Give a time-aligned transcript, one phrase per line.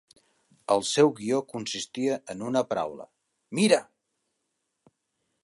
[0.75, 3.07] El seu guió consistia en una paraula:
[3.61, 3.83] "Mira!".